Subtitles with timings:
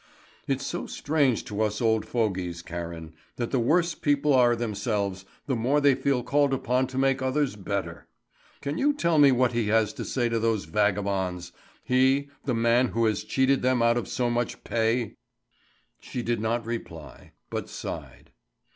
[0.47, 5.55] "It's so strange to us old fogies, Karen, that the worse people are themselves, the
[5.55, 8.07] more they feel called upon to make others better.
[8.61, 11.51] Can you tell me what he has to say to those vagabonds
[11.83, 15.13] he, the man who has cheated them out of so much pay?"
[15.99, 18.31] She did not reply, but sighed.